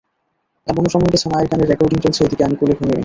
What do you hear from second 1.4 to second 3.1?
গানের রেকর্ডিং চলছে, এদিকে আমি কোলে ঘুমিয়ে।